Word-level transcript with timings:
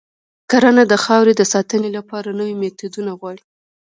کرنه 0.51 0.83
د 0.87 0.93
خاورې 1.03 1.33
د 1.37 1.41
ساتنې 1.53 1.89
لپاره 1.97 2.29
نوي 2.39 2.55
میتودونه 2.61 3.11
غواړي. 3.19 3.43